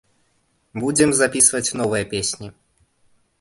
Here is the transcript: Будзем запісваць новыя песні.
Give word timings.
Будзем 0.83 1.13
запісваць 1.17 1.75
новыя 1.83 2.09
песні. 2.15 2.47